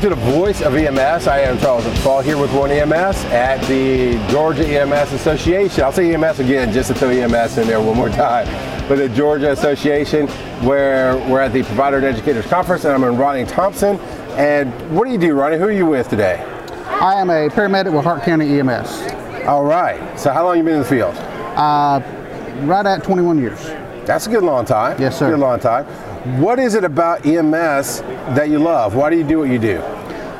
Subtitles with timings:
[0.00, 1.26] Welcome to the Voice of EMS.
[1.26, 5.84] I am Charles McFall here with One EMS at the Georgia EMS Association.
[5.84, 8.46] I'll say EMS again just to throw EMS in there one more time.
[8.88, 10.26] But the Georgia Association,
[10.64, 13.98] where we're at the Provider and Educators Conference, and I'm in Ronnie Thompson.
[14.38, 15.58] And what do you do, Ronnie?
[15.58, 16.36] Who are you with today?
[16.86, 19.02] I am a paramedic with Hart County EMS.
[19.44, 20.18] All right.
[20.18, 21.14] So how long you been in the field?
[21.14, 22.00] Uh,
[22.62, 23.62] right at 21 years.
[24.06, 24.98] That's a good long time.
[24.98, 25.28] Yes, sir.
[25.28, 25.86] Good long time.
[26.38, 28.00] What is it about EMS
[28.36, 28.94] that you love?
[28.94, 29.78] Why do you do what you do?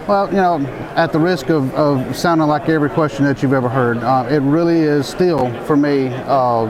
[0.07, 0.59] Well, you know,
[0.97, 4.39] at the risk of, of sounding like every question that you've ever heard, uh, it
[4.41, 6.67] really is still for me uh,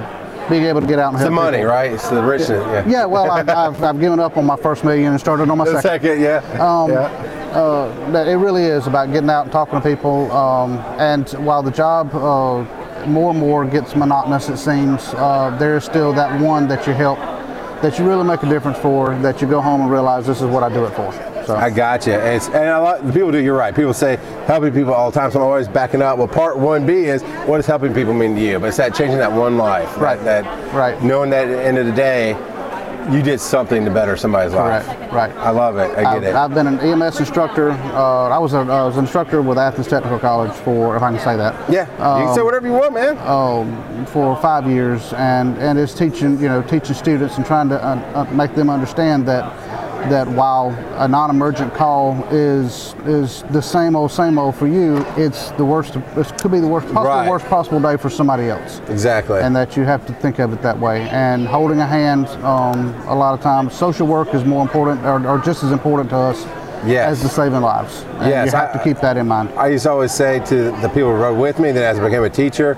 [0.49, 1.71] being able to get out and It's help the money, people.
[1.73, 1.93] right?
[1.93, 2.51] It's the richness.
[2.51, 2.87] Yeah.
[2.89, 5.65] Yeah, well, I've, I've, I've given up on my first million and started on my
[5.71, 6.09] The second.
[6.19, 6.39] second, yeah.
[6.63, 7.03] Um, yeah.
[7.57, 10.31] uh, it really is about getting out and talking to people.
[10.31, 15.77] Um, and while the job uh, more and more gets monotonous, it seems, uh, there
[15.77, 17.19] is still that one that you help,
[17.83, 20.47] that you really make a difference for, that you go home and realize this is
[20.47, 21.13] what I do it for.
[21.47, 22.13] So I got you.
[22.13, 23.39] It's, and a lot the people do.
[23.39, 23.75] You're right.
[23.75, 25.31] People say helping people all the time.
[25.31, 26.19] So I'm always backing up.
[26.19, 28.59] Well, part one B is what does helping people mean to you?
[28.61, 29.97] But it's that changing that one life.
[29.97, 30.23] Right.
[30.23, 31.03] That, that Right.
[31.03, 32.35] knowing that at the end of the day,
[33.11, 34.85] you did something to better somebody's life.
[34.85, 35.37] Correct, right.
[35.37, 35.91] I love it.
[35.97, 36.35] I get I've, it.
[36.35, 37.71] I've been an EMS instructor.
[37.71, 41.11] Uh, I was, a, I was an instructor with Athens Technical College for, if I
[41.11, 41.71] can say that.
[41.71, 41.87] yeah.
[42.19, 43.19] you can say whatever you want, man.
[43.19, 47.83] um, for five years, and and it's teaching you know teaching students and trying to
[47.85, 49.45] uh, uh, make them understand that
[50.09, 55.51] that while a non-emergent call is is the same old same old for you, it's
[55.53, 55.97] the worst.
[55.97, 57.29] It could be the worst possible Right.
[57.29, 59.41] worst possible day for somebody else, exactly.
[59.41, 61.09] and that you have to think of it that way.
[61.11, 65.27] And holding a hand, um, a lot of times, social work is more important or,
[65.27, 66.47] or just as important to us
[66.87, 67.11] Yes.
[67.13, 68.05] as the saving lives.
[68.21, 69.51] And Yes, you have I- to keep that in mind.
[69.57, 72.03] I used to always say to the people who rode with me, that as I
[72.03, 72.77] became a teacher,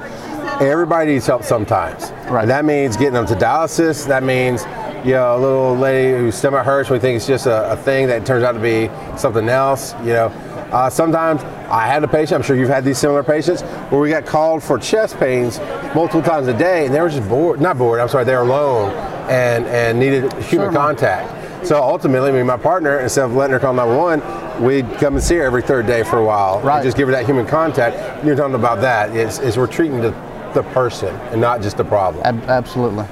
[0.60, 2.12] everybody needs help sometimes.
[2.28, 2.42] Right.
[2.42, 4.06] And that means getting them to dialysis.
[4.06, 4.64] That means,
[5.04, 8.06] you know, a little lady whose stomach hurts, we think it's just a, a thing
[8.08, 9.94] that turns out to be something else.
[10.00, 10.26] You know,
[10.72, 12.32] uh, sometimes I had a patient.
[12.32, 15.58] I'm sure you've had these similar patients where we got called for chest pains
[15.94, 17.60] multiple times a day, and they were just bored.
[17.60, 18.00] Not bored.
[18.00, 18.90] I'm sorry, they were alone
[19.28, 20.74] and and needed human Certainly.
[20.76, 21.66] contact.
[21.66, 25.22] So ultimately, me and my partner, instead of letting her call 911, we'd come and
[25.22, 26.56] see her every third day for a while.
[26.56, 26.82] and Right.
[26.82, 28.24] just give her that human contact.
[28.24, 29.14] You're talking about that.
[29.14, 30.10] Is, is we're treating the,
[30.54, 32.24] the person and not just the problem.
[32.24, 33.04] Ab- absolutely.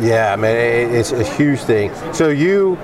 [0.00, 1.92] Yeah, man, it, it's a huge thing.
[2.12, 2.78] So you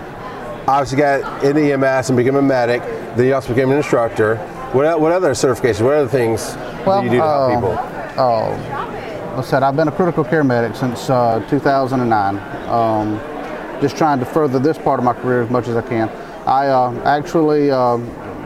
[0.67, 2.83] obviously got in EMS and became a medic.
[3.17, 4.37] Then you also became an instructor.
[4.73, 5.85] What, what other certifications?
[5.85, 6.55] What other things
[6.87, 7.73] Well, do you do to help uh, people?
[8.23, 12.39] Uh, I said I've been a critical care medic since uh, 2009.
[12.69, 13.21] Um,
[13.81, 16.09] just trying to further this part of my career as much as I can.
[16.47, 17.99] I uh, actually uh,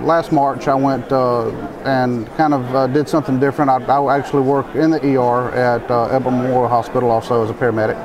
[0.03, 1.49] last March I went uh,
[1.85, 3.71] and kind of uh, did something different.
[3.71, 7.55] I, I actually work in the ER at uh, Elbert Memorial Hospital also as a
[7.55, 7.97] paramedic.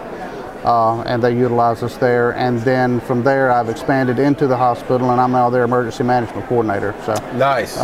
[0.63, 2.31] Uh, and they utilize us there.
[2.35, 6.47] And then from there, I've expanded into the hospital, and I'm now their emergency management
[6.47, 6.95] coordinator.
[7.05, 7.77] So Nice.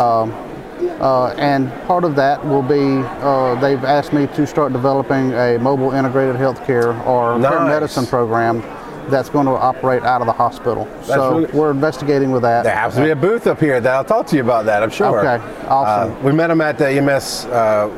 [0.99, 5.59] uh, and part of that will be uh, they've asked me to start developing a
[5.59, 7.51] mobile integrated healthcare or Nice.
[7.51, 8.63] paramedicine program
[9.11, 10.87] that's going to operate out of the hospital.
[11.03, 12.63] so really- we're investigating with that.
[12.63, 14.81] There happens to be a booth up here that I'll talk to you about that,
[14.81, 15.19] I'm sure.
[15.19, 16.13] Okay, awesome.
[16.15, 17.89] Uh, we met him at the EMS uh,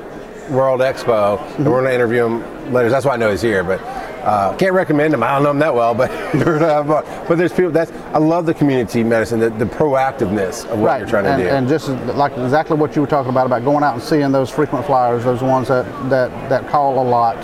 [0.49, 2.89] World Expo, and we're going to interview him later.
[2.89, 3.79] That's why I know he's here, but
[4.23, 5.21] uh, can't recommend him.
[5.23, 6.09] I don't know him that well, but
[7.27, 7.71] but there's people.
[7.71, 11.29] That's I love the community medicine, the, the proactiveness of what Right, you're trying to
[11.31, 11.49] and, do.
[11.49, 14.49] and just like exactly what you were talking about about going out and seeing those
[14.49, 17.35] frequent flyers, those ones that that that call a lot,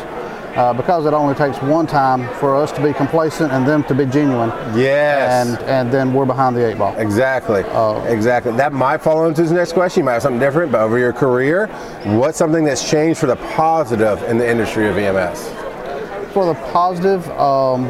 [0.56, 3.96] uh, because it only takes one time for us to be complacent and them to
[3.96, 4.50] be genuine.
[4.78, 5.48] Yes.
[5.48, 6.96] And and then we're behind the eight ball.
[6.98, 7.64] Exactly.
[7.68, 8.04] Oh.
[8.06, 8.52] exactly.
[8.54, 10.02] That might fall into the next question.
[10.02, 11.68] You might have something different, but over your career,
[12.18, 15.48] what's something that's changed for the positive in the industry of EMS?
[16.34, 17.86] For the positive, um,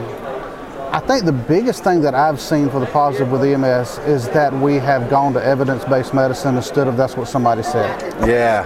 [0.91, 4.51] I think the biggest thing that I've seen for the positive with EMS is that
[4.51, 8.01] we have gone to evidence-based medicine instead of that's what somebody said.
[8.27, 8.63] Yeah.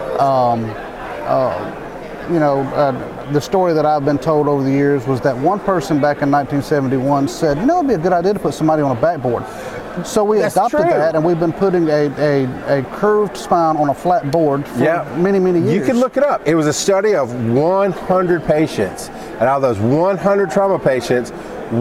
[2.31, 5.59] You know, uh, the story that I've been told over the years was that one
[5.59, 8.81] person back in 1971 said, "You know, it'd be a good idea to put somebody
[8.81, 9.43] on a backboard."
[10.03, 10.89] So we That's adopted true.
[10.89, 14.83] that, and we've been putting a, a, a curved spine on a flat board for
[14.83, 15.05] Yeah.
[15.17, 15.73] many, many years.
[15.75, 16.41] You can look it up.
[16.47, 19.09] It was a study of 100 patients.
[19.33, 21.31] And out of those 100 trauma patients,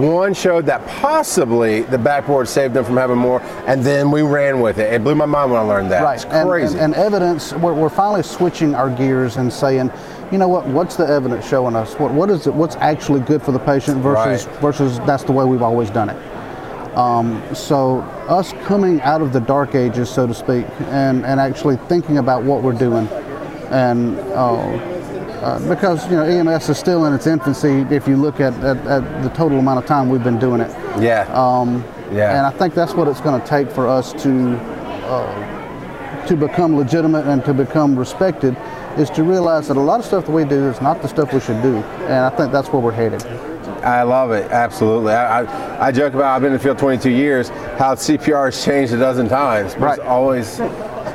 [0.00, 3.41] one showed that possibly the backboard saved them from having more.
[3.67, 4.93] And then we ran with it.
[4.93, 6.03] It blew my mind when I learned that.
[6.03, 6.79] Right, It's and, crazy.
[6.79, 7.53] and, and evidence.
[7.53, 9.91] We're, we're finally switching our gears and saying,
[10.31, 10.67] you know what?
[10.67, 11.94] What's the evidence showing us?
[11.99, 12.55] What what is it?
[12.55, 14.56] What's actually good for the patient versus Right.
[14.62, 16.97] versus that's the way we've always done it.
[16.97, 21.77] Um, so us coming out of the dark ages, so to speak, and, and actually
[21.77, 23.06] thinking about what we're doing,
[23.71, 24.92] and uh,
[25.43, 27.85] uh, because you know EMS is still in its infancy.
[27.94, 30.71] If you look at, at, at the total amount of time we've been doing it,
[31.03, 31.23] yeah.
[31.33, 32.37] um, Yeah.
[32.37, 34.56] And I think that's what it's going to take for us to
[35.06, 38.56] uh, to become legitimate and to become respected
[38.97, 41.33] is to realize that a lot of stuff that we do is not the stuff
[41.33, 43.25] we should do, and I think that's where we're headed.
[43.83, 45.12] I love it, absolutely.
[45.12, 47.49] I, I, I joke about I've been in the field 22 years,
[47.79, 49.99] how CPR has changed a dozen times, but Right.
[49.99, 50.59] it's always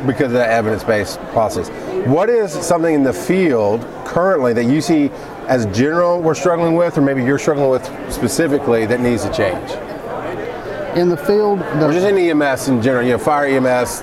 [0.06, 1.70] because of that evidence-based process.
[2.08, 5.09] What is something in the field currently that you see
[5.48, 9.71] as general we're struggling with, or maybe you're struggling with specifically that needs to change?
[10.98, 14.01] In the field, Or just in EMS in general, you know, fire EMS,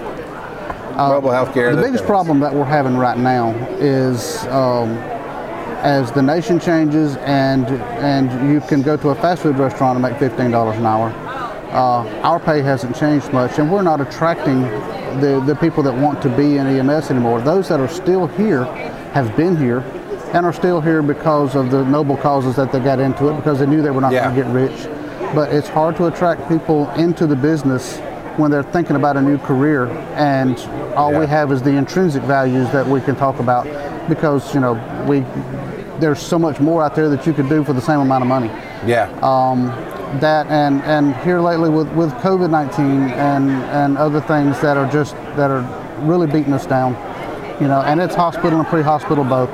[0.96, 1.70] mobile healthcare.
[1.74, 2.06] the biggest things.
[2.06, 4.90] problem that we're having right now is um,
[5.82, 7.66] as the nation changes and
[7.98, 11.08] and you can go to a fast food restaurant and make fifteen dollars an hour.
[11.72, 14.62] Uh, our pay hasn't changed much, and we're not attracting
[15.20, 17.40] the, the people that want to be in EMS anymore.
[17.40, 18.64] Those that are still here
[19.14, 19.80] have been here
[20.32, 23.58] and are still here because of the noble causes that they got into it because
[23.60, 24.24] they knew they were not Yeah.
[24.24, 24.88] going to get rich.
[25.34, 27.98] But it's hard to attract people into the business
[28.36, 30.58] when they're thinking about a new career, and
[30.96, 33.64] all we have is the intrinsic values that we can talk about
[34.08, 34.72] because you know
[35.08, 35.20] we
[36.00, 38.28] there's so much more out there that you could do for the same amount of
[38.28, 38.48] money
[38.84, 39.08] Yeah.
[39.22, 39.68] Um,
[40.20, 42.78] that and and here lately with with COVID-19
[43.12, 45.62] and and other things that are just that are
[46.00, 46.92] really beating us down
[47.60, 49.50] you know and it's hospital and pre-hospital both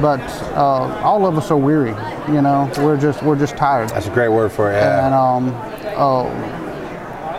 [0.00, 0.20] but
[0.54, 1.94] uh, all of us are weary
[2.32, 4.76] you know we're just we're just tired That's a great word for it.
[4.76, 5.06] Yeah.
[5.06, 5.54] and um,
[5.96, 6.60] uh,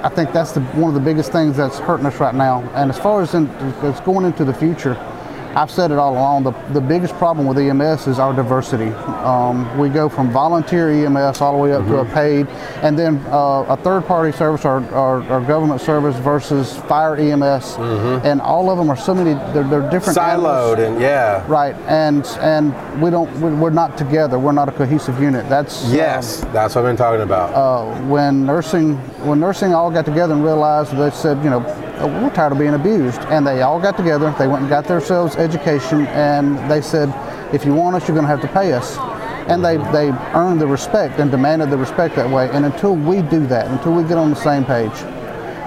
[0.03, 2.61] I think that's the, one of the biggest things that's hurting us right now.
[2.73, 4.95] And as far as in, as going into the future,
[5.55, 6.43] I've said it all along.
[6.43, 8.89] The, the biggest problem with EMS is our diversity.
[9.23, 12.47] Um, we go from volunteer EMS all the way up to a paid,
[12.81, 17.75] and then uh, a third-party service or, or, or government service versus fire EMS,
[18.25, 19.33] and all of them are so many.
[19.53, 20.17] They're, they're different.
[20.17, 20.77] animals.
[20.77, 21.43] Siloed and yeah.
[21.47, 23.31] Right, and and we don't.
[23.41, 24.39] we- We're not together.
[24.39, 25.47] We're not a cohesive unit.
[25.49, 27.53] That's um, Yes, that's what I've been talking about.
[27.53, 28.95] uh, when nursing
[29.27, 32.59] when nursing all got together and realized they said you know "Oh, we're tired of
[32.59, 36.81] being abused and they all got together they went and got themselves education and they
[36.81, 37.09] said
[37.53, 38.97] if you want us you're going to have to pay us
[39.49, 43.21] and they they earned the respect and demanded the respect that way and until we
[43.23, 44.93] do that until we get on the same page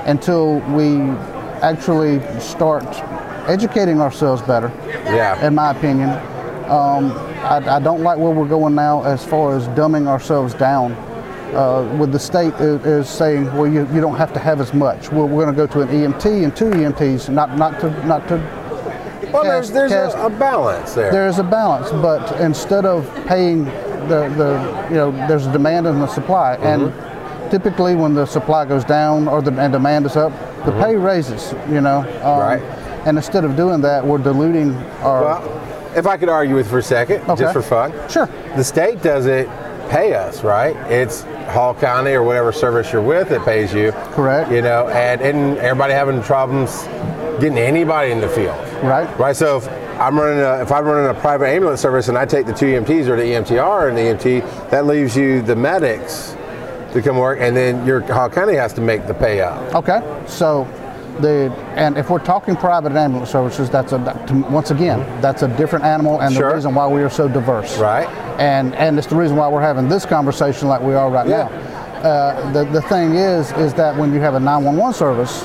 [0.06, 1.10] until we
[1.62, 2.84] actually start
[3.48, 4.68] educating ourselves better
[5.06, 5.46] yeah.
[5.46, 6.10] in my opinion.
[6.70, 7.12] Um,
[7.44, 10.92] I, I don't like where we're going now as far as dumbing ourselves down.
[11.54, 14.74] Uh, with the state is, is saying, well, you, you don't have to have as
[14.74, 15.10] much.
[15.10, 18.26] We're, we're going to go to an EMT and two EMTs, not not to not
[18.28, 18.36] to.
[19.32, 21.12] well, there's, cast- there's cast- a, a balance there.
[21.12, 25.86] There is a balance, but instead of paying the, the you know, there's a demand
[25.86, 26.92] and a supply, and
[27.50, 30.32] typically when the supply goes down or the and demand is up,
[30.64, 31.52] the pay raises.
[31.68, 32.62] You know, um, Right.
[33.06, 35.22] And instead of doing that, we're diluting our.
[35.24, 35.60] well,
[35.96, 37.42] if I could argue with for a second, Okay.
[37.42, 37.92] just for fun.
[38.08, 38.26] Sure.
[38.56, 39.46] The state doesn't
[39.88, 40.76] pay us, right?
[40.90, 43.92] It's Hall County or whatever service you're with that pays you.
[44.12, 44.50] Correct.
[44.50, 46.84] You know, and, and everybody having problems
[47.40, 48.56] getting anybody in the field.
[48.82, 49.06] Right.
[49.18, 49.36] Right.
[49.36, 49.68] So if
[50.00, 52.66] I'm running a, if I'm running a private ambulance service and I take the two
[52.66, 56.36] EMTs or the EMTR and the EMT, that leaves you the medics
[56.92, 59.74] to come work, and then your Hall County has to make the pay up.
[59.74, 60.64] Okay, so
[61.20, 65.48] the and if we're talking private ambulance services, that's a that- once again that's a
[65.56, 66.48] different animal, and Sure.
[66.50, 67.78] the reason why we are so diverse.
[67.78, 68.08] Right.
[68.38, 71.48] And and it's the reason why we're having this conversation like we are right Yeah.
[72.02, 72.08] now.
[72.08, 75.44] Uh, the the thing is is that when you have a 911 service.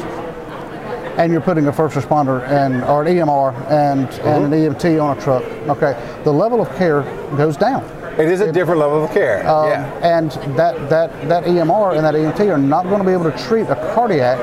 [1.17, 5.17] And you're putting a first responder and or an EMR and, and an EMT on
[5.17, 5.43] a truck.
[5.67, 7.01] Okay, the level of care
[7.35, 7.83] goes down.
[8.17, 9.45] It is a different level of care.
[9.45, 9.85] Um, yeah.
[10.01, 13.37] And that, that, that EMR and that EMT are not going to be able to
[13.37, 14.39] treat a cardiac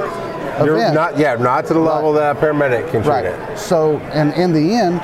[0.63, 0.95] event.
[0.95, 3.25] not, yeah, not to the level that a paramedic can treat right.
[3.25, 3.59] it.
[3.59, 5.01] So, and in the end,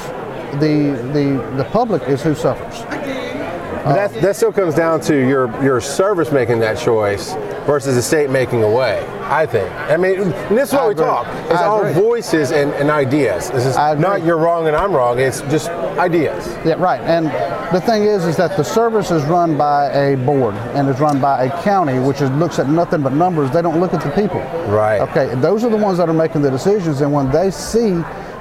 [0.61, 2.83] the, the, the public is who suffers.
[3.85, 7.33] But uh, that, that still comes down to your your service making that choice
[7.67, 9.05] versus the state making a way.
[9.23, 9.73] I think.
[9.73, 11.05] I mean, and this is why I we agree.
[11.07, 11.27] talk.
[11.51, 11.95] It's I all agree.
[11.95, 13.51] voices and, and ideas.
[13.51, 14.03] This is I agree.
[14.03, 15.19] not you're wrong and I'm wrong.
[15.19, 16.47] It's just ideas.
[16.67, 17.01] Yeah, right.
[17.01, 17.27] And
[17.75, 21.21] the thing is, is that the service is run by a board and is run
[21.21, 23.51] by a county, which is, looks at nothing but numbers.
[23.51, 24.41] They don't look at the people.
[24.71, 25.01] Right.
[25.01, 25.35] Okay.
[25.41, 27.01] Those are the ones that are making the decisions.
[27.01, 27.93] And when they see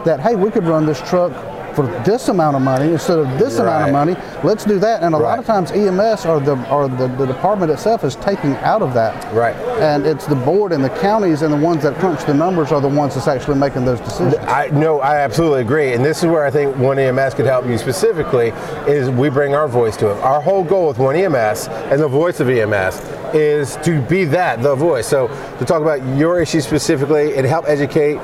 [0.03, 1.31] that, hey, we could run this truck
[1.75, 5.03] for this amount of money instead of this amount of money, let's do that.
[5.03, 8.55] And a lot of times EMS or the or the, the department itself is taking
[8.57, 9.33] out of that.
[9.33, 9.55] Right.
[9.79, 12.81] And it's the board and the counties and the ones that crunch the numbers are
[12.81, 14.35] the ones that's actually making those decisions.
[14.47, 17.65] I no, I absolutely agree, and this is where I think One EMS could help
[17.65, 18.49] you specifically.
[18.87, 20.17] Is we bring our voice to it.
[20.21, 24.61] Our whole goal with One EMS and the voice of EMS is to be that
[24.61, 25.07] the voice.
[25.07, 25.27] So
[25.59, 28.15] to talk about your issue specifically and help educate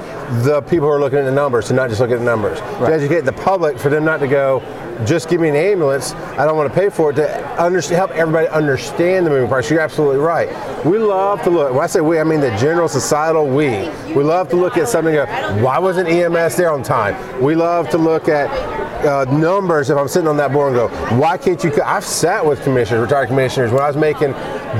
[0.44, 2.60] the people who are looking at the numbers to not just look at the numbers.
[2.60, 4.62] To educate the public for them not to go,
[5.06, 6.14] just give me an ambulance.
[6.14, 9.70] I don't want to pay for it to understand, help everybody understand the moving parts.
[9.70, 10.50] You're absolutely right.
[10.86, 11.74] We love to look.
[11.74, 13.90] When I say we, I mean the general societal we.
[14.14, 15.14] We love to look at something.
[15.14, 15.26] Go,
[15.62, 17.42] why wasn't EMS there on time?
[17.42, 18.48] We love to look at
[19.06, 21.72] uh, numbers if I'm sitting on that board and go, why can't you?
[21.72, 24.32] Cut I've sat with commissioners, retired commissioners, when I was making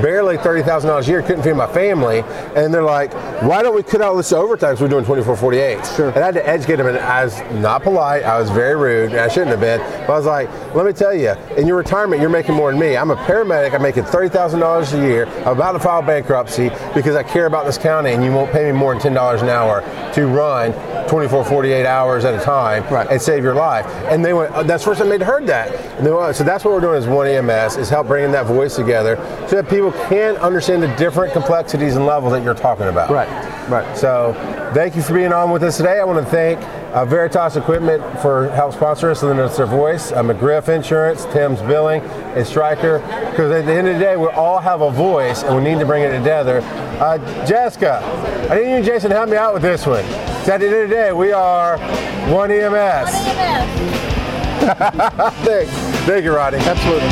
[0.02, 2.20] barely thirty thousand dollars a year, couldn't feed my family,
[2.54, 4.70] and they're like, why don't we cut out this overtime?
[4.70, 5.86] Because we're doing 24, 48.
[5.86, 6.08] Sure.
[6.08, 8.24] And I had to educate them, and I was not polite.
[8.24, 9.12] I was very rude.
[9.12, 9.78] And I shouldn't have been.
[10.06, 12.80] But I was like, let me tell you, in your retirement, you're making more than
[12.80, 12.96] me.
[12.96, 13.74] I'm a paramedic.
[13.74, 15.26] I'm making thirty thousand dollars a year.
[15.26, 18.64] I'm about to file bankruptcy because I care about this county, and you won't pay
[18.64, 19.82] me more than ten dollars an hour
[20.14, 20.72] to run
[21.08, 23.08] 24, 48 hours at a time right.
[23.10, 23.86] and save your life.
[24.08, 25.70] And they went, oh, that's the first time they'd heard that.
[26.02, 29.16] Went, so that's what we're doing as one EMS is help bringing that voice together
[29.48, 33.10] so that people can understand the different complexities and levels that you're talking about.
[33.10, 33.28] Right,
[33.68, 33.96] right.
[33.96, 34.32] So
[34.74, 36.00] thank you for being on with us today.
[36.00, 36.58] I want to thank
[36.94, 41.24] uh, Veritas Equipment for help sponsor us, and then it's their voice, uh, McGriff Insurance,
[41.26, 43.00] Tim's Billing, and Stryker.
[43.30, 45.78] Because at the end of the day, we all have a voice, and we need
[45.78, 46.60] to bring it together.
[46.98, 48.00] Uh, Jessica,
[48.50, 50.04] I need you and Jason help me out with this one.
[50.48, 51.76] So at the end of the day, we are
[52.32, 52.72] one EMS.
[52.72, 53.80] One EMS.
[55.44, 55.72] Thanks.
[56.06, 56.56] Thank you, Ronnie.
[56.56, 57.08] Absolutely.